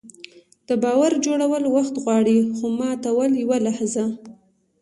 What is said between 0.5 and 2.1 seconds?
د باور جوړول وخت